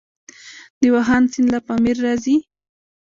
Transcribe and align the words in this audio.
د 0.79 0.81
واخان 0.93 1.23
سیند 1.31 1.47
له 1.53 1.59
پامیر 1.67 1.97
راځي 2.05 2.37